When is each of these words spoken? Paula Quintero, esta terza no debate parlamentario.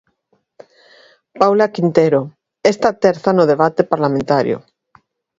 Paula 1.39 1.65
Quintero, 1.75 2.21
esta 2.71 2.89
terza 3.03 3.29
no 3.37 3.43
debate 3.51 3.81
parlamentario. 3.91 4.57